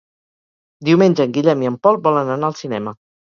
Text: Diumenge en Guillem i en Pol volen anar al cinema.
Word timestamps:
Diumenge 0.89 1.27
en 1.27 1.35
Guillem 1.35 1.61
i 1.65 1.69
en 1.71 1.77
Pol 1.85 2.01
volen 2.09 2.33
anar 2.37 2.49
al 2.51 2.59
cinema. 2.65 2.95